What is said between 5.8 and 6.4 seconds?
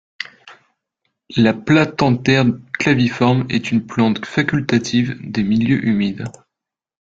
humides.